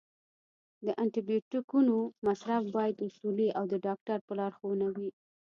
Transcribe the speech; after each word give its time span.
د 0.85 0.87
انټي 1.01 1.21
بیوټیکونو 1.27 1.95
مصرف 2.27 2.63
باید 2.75 3.03
اصولي 3.07 3.49
او 3.57 3.63
د 3.71 3.73
ډاکټر 3.85 4.17
په 4.27 4.31
لارښوونه 4.39 4.85
وي. 4.95 5.09